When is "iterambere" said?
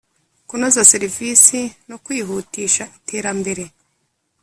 2.97-3.65